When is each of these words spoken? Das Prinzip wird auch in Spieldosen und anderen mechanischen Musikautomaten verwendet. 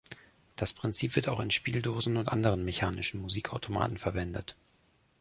Das 0.55 0.73
Prinzip 0.73 1.15
wird 1.15 1.29
auch 1.29 1.39
in 1.39 1.51
Spieldosen 1.51 2.17
und 2.17 2.29
anderen 2.29 2.65
mechanischen 2.65 3.21
Musikautomaten 3.21 3.99
verwendet. 3.99 4.55